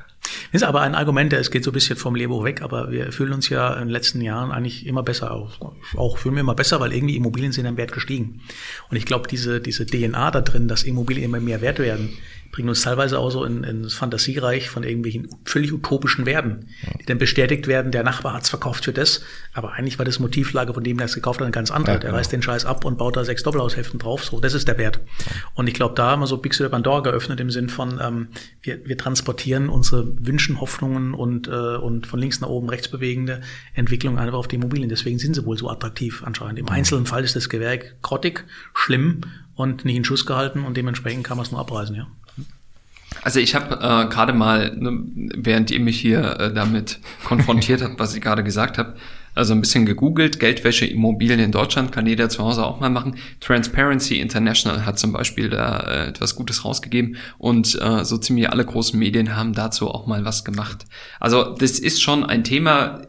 [0.52, 3.34] Ist aber ein Argument, es geht so ein bisschen vom Lebo weg, aber wir fühlen
[3.34, 5.32] uns ja in den letzten Jahren eigentlich immer besser.
[5.32, 8.42] Auch, auch fühlen wir immer besser, weil irgendwie Immobilien sind am Wert gestiegen.
[8.90, 12.18] Und ich glaube, diese, diese DNA da drin, dass Immobilien immer mehr wert werden,
[12.52, 16.68] bringen uns teilweise auch so in, in das Fantasiereich von irgendwelchen völlig utopischen Werten,
[17.00, 19.22] die dann bestätigt werden, der Nachbar hat's verkauft für das,
[19.54, 21.94] aber eigentlich war das Motivlage von dem, der es gekauft hat, ein ganz anderer.
[21.94, 22.18] Ja, der genau.
[22.18, 25.00] reißt den Scheiß ab und baut da sechs Doppelhaushälften drauf, so, das ist der Wert.
[25.54, 28.30] Und ich glaube, da haben wir so Big Sur Pandora geöffnet im Sinn von, ähm,
[28.62, 33.42] wir, wir transportieren unsere Wünschen, Hoffnungen und, äh, und von links nach oben rechts bewegende
[33.74, 34.90] Entwicklung einfach auf die Immobilien.
[34.90, 36.60] Deswegen sind sie wohl so attraktiv anscheinend.
[36.60, 39.22] Im einzelnen Fall ist das Gewerk grottig, schlimm
[39.56, 42.08] und nicht in Schuss gehalten und dementsprechend kann man es nur abreißen, ja.
[43.22, 45.00] Also ich habe äh, gerade mal, ne,
[45.36, 48.96] während ihr mich hier äh, damit konfrontiert habt, was ich gerade gesagt habe,
[49.36, 53.16] also ein bisschen gegoogelt, Geldwäsche, Immobilien in Deutschland, kann jeder zu Hause auch mal machen.
[53.40, 58.66] Transparency International hat zum Beispiel da äh, etwas Gutes rausgegeben und äh, so ziemlich alle
[58.66, 60.86] großen Medien haben dazu auch mal was gemacht.
[61.20, 63.02] Also das ist schon ein Thema,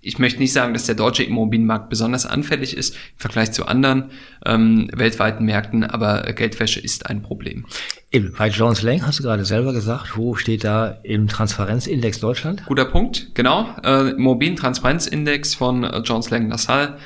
[0.00, 4.10] ich möchte nicht sagen, dass der deutsche Immobilienmarkt besonders anfällig ist im Vergleich zu anderen
[4.46, 7.66] ähm, weltweiten Märkten, aber Geldwäsche ist ein Problem.
[8.10, 12.64] Eben, bei Jones Lang hast du gerade selber gesagt, wo steht da im Transparenzindex Deutschland?
[12.66, 13.68] Guter Punkt, genau.
[13.84, 16.96] Äh, Immobilientransparenzindex von äh, Jones Lang LaSalle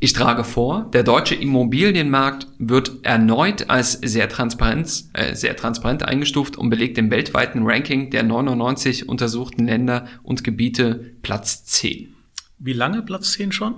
[0.00, 6.56] ich trage vor, der deutsche Immobilienmarkt wird erneut als sehr transparent, äh, sehr transparent eingestuft
[6.56, 12.14] und belegt im weltweiten Ranking der 99 untersuchten Länder und Gebiete Platz 10.
[12.60, 13.74] Wie lange Platz 10 schon?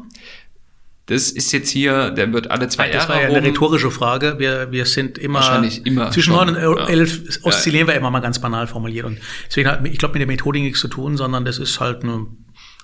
[1.07, 3.07] Das ist jetzt hier, der wird alle zwei das Jahre.
[3.09, 4.39] Das war ja eine rhetorische Frage.
[4.39, 7.45] Wir, wir sind immer, Wahrscheinlich immer zwischen neun und elf ja.
[7.45, 9.07] oszillieren wir immer mal ganz banal formuliert.
[9.07, 12.05] Und deswegen hat, ich glaube, mit der Methodik nichts zu tun, sondern das ist halt
[12.05, 12.27] eine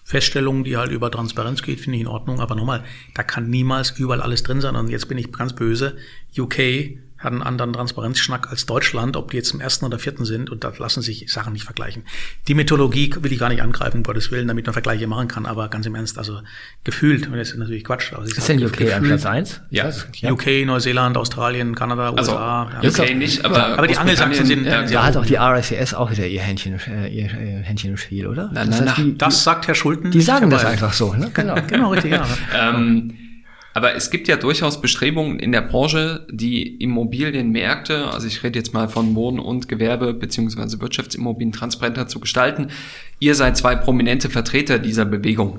[0.06, 2.38] Feststellung, die halt über Transparenz geht, finde ich in Ordnung.
[2.38, 4.76] Aber nochmal, da kann niemals überall alles drin sein.
[4.76, 5.96] Und jetzt bin ich ganz böse.
[6.38, 10.50] UK hat einen anderen Transparenzschnack als Deutschland, ob die jetzt im ersten oder vierten sind,
[10.50, 12.04] und da lassen sich Sachen nicht vergleichen.
[12.46, 15.46] Die Methodologie will ich gar nicht angreifen, um Gottes Willen, damit man Vergleiche machen kann,
[15.46, 16.40] aber ganz im Ernst, also
[16.84, 18.12] gefühlt, und das ist natürlich Quatsch.
[18.12, 19.60] Aber ist denn UK gefühlt, an Platz eins?
[19.70, 19.90] Ja.
[20.14, 20.32] ja.
[20.32, 22.70] UK, Neuseeland, Australien, Kanada, also, USA.
[22.82, 22.88] Ja.
[22.88, 24.66] UK nicht, aber, aber die Angelsachsen sind.
[24.66, 28.26] Ja, da hat auch die RICS auch wieder ihr Händchen, äh, ihr Händchen im Spiel,
[28.26, 28.50] oder?
[28.52, 30.10] Nein, das, heißt, die, das sagt Herr Schulten.
[30.10, 31.30] Die sagen das einfach so, ne?
[31.36, 32.26] Genau, genau, richtig, ja.
[32.54, 33.25] ähm,
[33.76, 38.72] aber es gibt ja durchaus Bestrebungen in der Branche, die Immobilienmärkte, also ich rede jetzt
[38.72, 42.68] mal von Wohnen und Gewerbe beziehungsweise Wirtschaftsimmobilien transparenter zu gestalten.
[43.18, 45.58] Ihr seid zwei prominente Vertreter dieser Bewegung.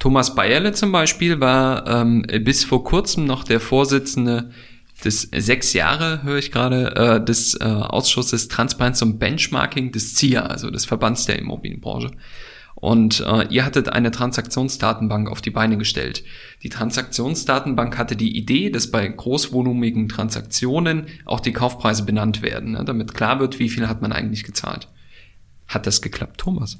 [0.00, 4.50] Thomas Bayerle zum Beispiel war ähm, bis vor kurzem noch der Vorsitzende
[5.04, 10.42] des sechs Jahre, höre ich gerade, äh, des äh, Ausschusses Transparenz und Benchmarking des CIA,
[10.42, 12.10] also des Verbands der Immobilienbranche.
[12.80, 16.22] Und äh, ihr hattet eine Transaktionsdatenbank auf die Beine gestellt.
[16.62, 22.84] Die Transaktionsdatenbank hatte die Idee, dass bei großvolumigen Transaktionen auch die Kaufpreise benannt werden, ne,
[22.84, 24.86] damit klar wird, wie viel hat man eigentlich gezahlt.
[25.66, 26.78] Hat das geklappt, Thomas?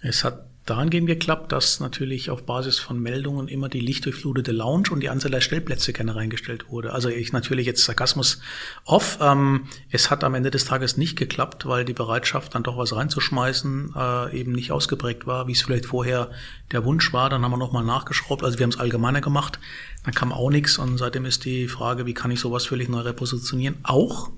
[0.00, 5.00] Es hat dahingehend geklappt, dass natürlich auf Basis von Meldungen immer die lichtdurchflutete Lounge und
[5.00, 6.92] die Anzahl der Stellplätze gerne reingestellt wurde.
[6.92, 8.40] Also ich natürlich jetzt Sarkasmus
[8.84, 9.18] off.
[9.20, 12.96] Ähm, es hat am Ende des Tages nicht geklappt, weil die Bereitschaft, dann doch was
[12.96, 16.30] reinzuschmeißen, äh, eben nicht ausgeprägt war, wie es vielleicht vorher
[16.72, 17.28] der Wunsch war.
[17.28, 18.42] Dann haben wir nochmal nachgeschraubt.
[18.42, 19.58] Also wir haben es allgemeiner gemacht.
[20.04, 23.00] Dann kam auch nichts und seitdem ist die Frage, wie kann ich sowas völlig neu
[23.00, 23.76] repositionieren?
[23.82, 24.30] Auch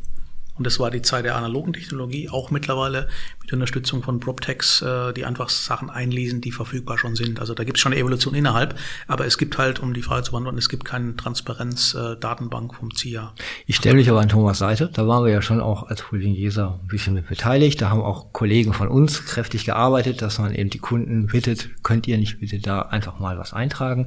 [0.57, 3.09] Und das war die Zeit der analogen Technologie, auch mittlerweile
[3.43, 7.41] mit Unterstützung von PropTechs, äh, die einfach Sachen einlesen, die verfügbar schon sind.
[7.41, 10.25] Also da gibt es schon eine Evolution innerhalb, aber es gibt halt, um die Frage
[10.25, 13.35] zu beantworten, es gibt keine Transparenz-Datenbank vom CIA.
[13.67, 16.35] Ich stelle mich aber an Thomas Seite, da waren wir ja schon auch als Holding
[16.35, 17.81] Jesa ein bisschen mit beteiligt.
[17.81, 22.09] Da haben auch Kollegen von uns kräftig gearbeitet, dass man eben die Kunden bittet, könnt
[22.09, 24.07] ihr nicht bitte da einfach mal was eintragen.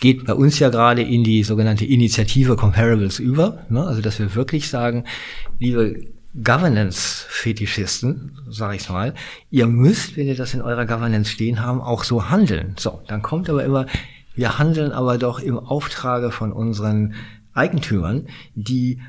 [0.00, 3.84] Geht bei uns ja gerade in die sogenannte Initiative Comparables über, ne?
[3.84, 5.04] also dass wir wirklich sagen,
[5.58, 5.77] liebe
[6.42, 9.14] Governance-Fetischisten, sage ich mal,
[9.50, 12.74] ihr müsst, wenn ihr das in eurer Governance stehen haben, auch so handeln.
[12.78, 13.86] So, dann kommt aber immer,
[14.34, 17.14] wir handeln aber doch im Auftrage von unseren
[17.54, 19.00] Eigentümern, die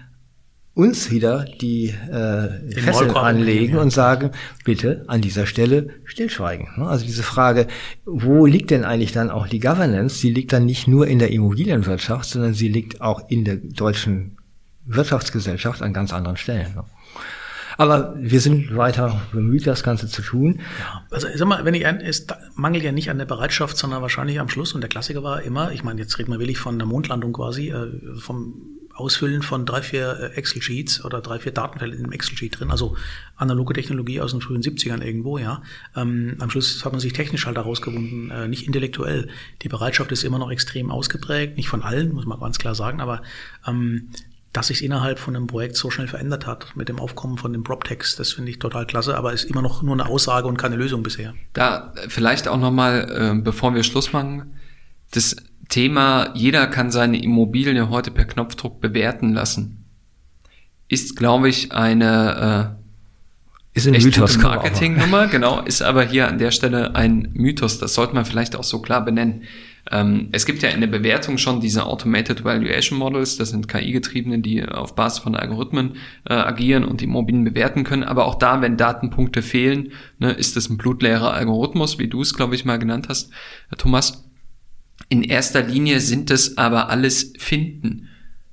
[0.73, 3.81] uns wieder die äh, Fesseln anlegen ja.
[3.81, 4.31] und sagen,
[4.63, 6.69] bitte an dieser Stelle stillschweigen.
[6.77, 6.87] Ne?
[6.87, 7.67] Also diese Frage,
[8.05, 10.19] wo liegt denn eigentlich dann auch die Governance?
[10.19, 14.38] Sie liegt dann nicht nur in der Immobilienwirtschaft, sondern sie liegt auch in der deutschen
[14.89, 16.73] Wirtschaftsgesellschaft an ganz anderen Stellen.
[16.75, 16.83] Ne?
[17.77, 20.59] Aber wir sind weiter bemüht, das Ganze zu tun.
[20.79, 24.01] Ja, also sag mal, wenn ich ein, es mangelt ja nicht an der Bereitschaft, sondern
[24.01, 24.73] wahrscheinlich am Schluss.
[24.73, 27.69] Und der Klassiker war immer, ich meine, jetzt reden wir wirklich von der Mondlandung quasi,
[27.69, 32.59] äh, vom Ausfüllen von drei, vier äh, Excel-Sheets oder drei, vier Datenfelder in einem Excel-Sheet
[32.59, 32.97] drin, also
[33.37, 35.63] analoge Technologie aus den frühen 70ern irgendwo, ja.
[35.95, 39.29] Ähm, am Schluss hat man sich technisch halt herausgewunden, äh, nicht intellektuell.
[39.61, 42.99] Die Bereitschaft ist immer noch extrem ausgeprägt, nicht von allen, muss man ganz klar sagen,
[42.99, 43.21] aber
[43.65, 44.09] ähm,
[44.53, 47.63] dass sich innerhalb von einem Projekt so schnell verändert hat mit dem Aufkommen von dem
[47.63, 50.75] PropText, das finde ich total klasse, aber ist immer noch nur eine Aussage und keine
[50.75, 51.33] Lösung bisher.
[51.53, 54.53] Da vielleicht auch nochmal, äh, bevor wir Schluss machen,
[55.11, 55.35] das
[55.69, 59.85] Thema, jeder kann seine Immobilie heute per Knopfdruck bewerten lassen,
[60.87, 62.79] ist, glaube ich, eine äh,
[63.73, 67.77] ist ein echt Mythos, gute Marketingnummer, genau, ist aber hier an der Stelle ein Mythos.
[67.77, 69.43] Das sollte man vielleicht auch so klar benennen.
[69.91, 74.39] Ähm, es gibt ja in der Bewertung schon diese Automated Valuation Models, das sind KI-Getriebene,
[74.39, 75.95] die auf Basis von Algorithmen
[76.29, 78.03] äh, agieren und Immobilien bewerten können.
[78.03, 82.33] Aber auch da, wenn Datenpunkte fehlen, ne, ist das ein blutleerer Algorithmus, wie du es,
[82.33, 83.31] glaube ich, mal genannt hast,
[83.77, 84.25] Thomas.
[85.07, 88.09] In erster Linie sind es aber alles Finden.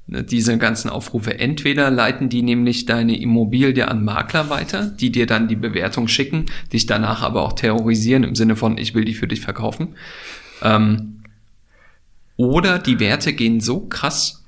[0.07, 1.39] Ne, diese ganzen Aufrufe.
[1.39, 6.47] Entweder leiten die nämlich deine Immobilie an Makler weiter, die dir dann die Bewertung schicken,
[6.73, 9.97] dich danach aber auch terrorisieren im Sinne von, ich will die für dich verkaufen.
[10.63, 11.25] Ähm,
[12.37, 14.45] oder die Werte gehen so krass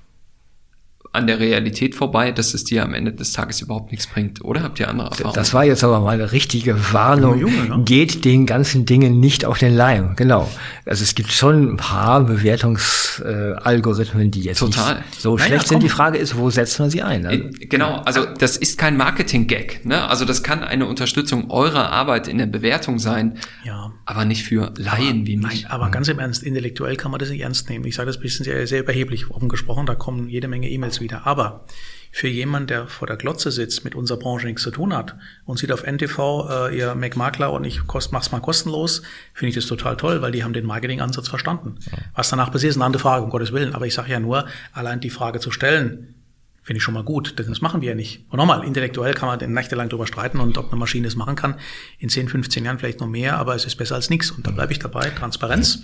[1.12, 4.44] an der Realität vorbei, dass es dir am Ende des Tages überhaupt nichts bringt.
[4.44, 5.35] Oder habt ihr andere Erfahrungen?
[5.35, 7.38] Das war jetzt aber mal eine richtige Warnung.
[7.38, 7.83] Junge, ne?
[7.85, 10.14] Geht den ganzen Dingen nicht auf den Leim.
[10.16, 10.49] Genau.
[10.85, 15.03] Also es gibt schon ein paar Bewertungsalgorithmen, die jetzt Total.
[15.18, 15.83] so naja, schlecht sind.
[15.83, 17.23] Die Frage ist, wo setzt man sie ein?
[17.23, 17.51] Ne?
[17.68, 18.03] Genau.
[18.05, 19.87] Also das ist kein Marketing-Gag.
[19.87, 20.09] Ne?
[20.09, 23.38] Also das kann eine Unterstützung eurer Arbeit in der Bewertung sein.
[23.64, 23.92] Ja.
[24.05, 25.62] Aber nicht für Laien aber, wie mich.
[25.62, 27.85] Nein, aber ganz im Ernst, intellektuell kann man das nicht ernst nehmen.
[27.87, 29.87] Ich sage das ein bisschen sehr, sehr überheblich offen gesprochen.
[29.87, 31.27] Da kommen jede Menge E-Mails wieder wieder.
[31.27, 31.65] Aber
[32.11, 35.59] für jemand, der vor der Glotze sitzt, mit unserer Branche nichts zu tun hat und
[35.59, 39.03] sieht auf NTV, äh, ihr Mac-Makler und ich kost, mach's mal kostenlos,
[39.35, 41.77] finde ich das total toll, weil die haben den Marketing-Ansatz verstanden.
[41.91, 41.99] Ja.
[42.15, 43.75] Was danach passiert, ist eine andere Frage, um Gottes Willen.
[43.75, 46.15] Aber ich sage ja nur, allein die Frage zu stellen,
[46.63, 48.25] finde ich schon mal gut, denn das machen wir ja nicht.
[48.31, 51.55] Und nochmal, intellektuell kann man nächtelang drüber streiten und ob eine Maschine es machen kann.
[51.99, 54.31] In 10, 15 Jahren vielleicht noch mehr, aber es ist besser als nichts.
[54.31, 55.09] Und da bleibe ich dabei.
[55.11, 55.83] Transparenz.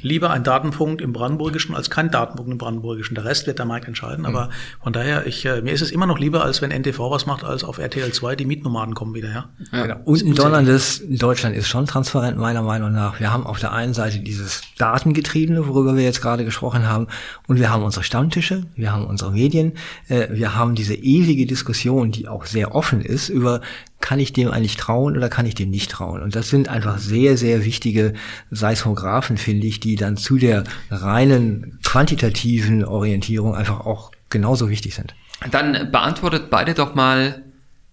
[0.00, 3.14] Lieber ein Datenpunkt im Brandenburgischen als kein Datenpunkt im Brandenburgischen.
[3.14, 4.20] Der Rest wird der Markt entscheiden.
[4.20, 4.26] Mhm.
[4.26, 4.50] Aber
[4.82, 7.44] von daher, ich, äh, mir ist es immer noch lieber, als wenn NTV was macht,
[7.44, 9.28] als auf RTL 2 die Mietnomaden kommen wieder.
[9.28, 9.48] Ja?
[9.72, 9.82] ja.
[9.82, 10.00] Genau.
[10.04, 13.20] Und in Deutschland ist, Deutschland ist schon transparent, meiner Meinung nach.
[13.20, 17.06] Wir haben auf der einen Seite dieses Datengetriebene, worüber wir jetzt gerade gesprochen haben.
[17.46, 19.72] Und wir haben unsere Stammtische, wir haben unsere Medien,
[20.08, 23.60] äh, wir haben diese ewige Diskussion, die auch sehr offen ist, über
[24.00, 26.22] kann ich dem eigentlich trauen oder kann ich dem nicht trauen?
[26.22, 28.14] Und das sind einfach sehr, sehr wichtige
[28.50, 35.14] Seismographen, finde ich, die dann zu der reinen quantitativen Orientierung einfach auch genauso wichtig sind.
[35.50, 37.42] Dann beantwortet beide doch mal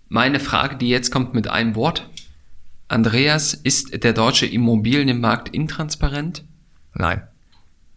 [0.10, 2.10] meine Frage, die jetzt kommt mit einem Wort.
[2.88, 6.44] Andreas, ist der deutsche Immobilienmarkt intransparent?
[6.94, 7.24] Nein.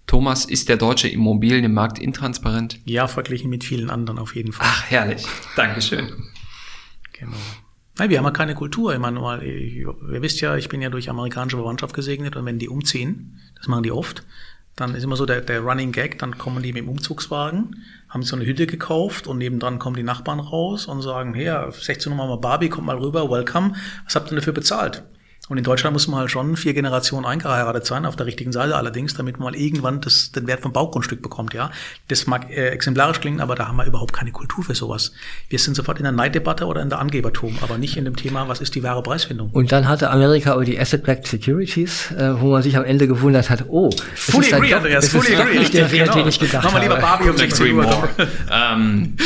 [0.07, 2.79] Thomas, ist der deutsche Immobilienmarkt intransparent?
[2.85, 4.66] Ja, verglichen mit vielen anderen auf jeden Fall.
[4.69, 5.27] Ach, herrlich.
[5.57, 6.09] Dankeschön.
[7.12, 7.37] Genau.
[7.98, 8.92] Nein, wir haben ja keine Kultur.
[8.92, 12.68] Ich meine, ihr wisst ja, ich bin ja durch amerikanische Verwandtschaft gesegnet und wenn die
[12.68, 14.22] umziehen, das machen die oft,
[14.74, 18.22] dann ist immer so der, der Running Gag, dann kommen die mit dem Umzugswagen, haben
[18.22, 22.18] so eine Hütte gekauft und nebendran kommen die Nachbarn raus und sagen, hey, 16 Uhr
[22.18, 23.72] mal Barbie, kommt mal rüber, welcome,
[24.04, 25.02] was habt ihr dafür bezahlt?
[25.48, 28.76] Und in Deutschland muss man halt schon vier Generationen eingeheiratet sein, auf der richtigen Seite
[28.76, 31.70] allerdings, damit man mal irgendwann das, den Wert vom Baugrundstück bekommt, ja.
[32.09, 35.12] Das mag äh, exemplarisch klingen, aber da haben wir überhaupt keine Kultur für sowas.
[35.48, 38.48] Wir sind sofort in der Neiddebatte oder in der Angebertum, aber nicht in dem Thema,
[38.48, 39.50] was ist die wahre Preisfindung.
[39.52, 43.48] Und dann hatte Amerika aber die Asset-Backed Securities, äh, wo man sich am Ende gewundert
[43.48, 45.59] hat, oh, fully agree, Andreas, fully agree.
[45.61, 46.18] Nicht der Wert, genau.
[46.18, 48.09] den ich gedacht Machen wir lieber Barbie um 16 Uhr.
[48.50, 49.16] ähm,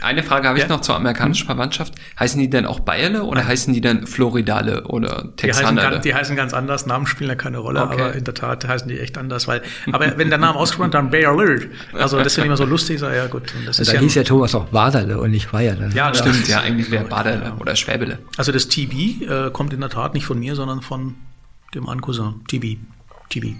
[0.00, 0.68] Eine Frage habe ich ja.
[0.68, 1.56] noch zur amerikanischen hm.
[1.56, 1.94] Verwandtschaft.
[2.18, 3.48] Heißen die denn auch Bayerle oder Nein.
[3.48, 5.80] heißen die denn Floridale oder Texanerle?
[5.80, 7.94] Die heißen, die heißen ganz anders, Namen spielen ja keine Rolle, okay.
[7.94, 10.94] aber in der Tat heißen die echt anders, weil, aber wenn der Name ausgesprochen wird,
[10.94, 11.68] dann Bayerle.
[11.92, 13.54] Also das finde ich immer so lustig, so, ja gut.
[13.54, 15.90] Und das also ist da ja hieß ja Thomas auch Baderle und nicht Bayerle.
[15.94, 18.18] Ja, das stimmt, ja, eigentlich wäre Baderle oder Schwäbele.
[18.36, 21.16] Also das TB äh, kommt in der Tat nicht von mir, sondern von
[21.74, 22.42] dem Ancousin.
[22.48, 22.78] TB.
[23.28, 23.56] TB.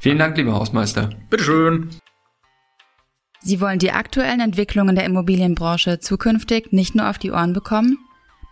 [0.00, 1.10] Vielen Dank, lieber Hausmeister.
[1.30, 1.90] Bitteschön.
[3.46, 7.98] Sie wollen die aktuellen Entwicklungen der Immobilienbranche zukünftig nicht nur auf die Ohren bekommen?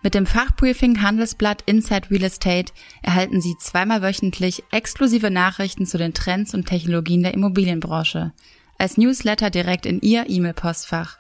[0.02, 6.12] Mit dem Fachbriefing Handelsblatt Inside Real Estate erhalten Sie zweimal wöchentlich exklusive Nachrichten zu den
[6.12, 8.33] Trends und Technologien der Immobilienbranche.
[8.76, 11.16] Als Newsletter direkt in Ihr E-Mail-Postfach.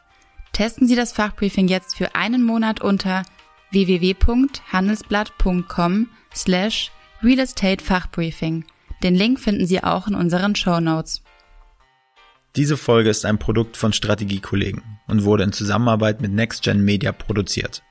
[0.52, 3.22] Testen Sie das Fachbriefing jetzt für einen Monat unter
[3.70, 8.66] www.handelsblatt.com slash Real Estate Fachbriefing.
[9.02, 11.21] Den Link finden Sie auch in unseren Show Notes.
[12.54, 17.82] Diese Folge ist ein Produkt von Strategiekollegen und wurde in Zusammenarbeit mit NextGen Media produziert.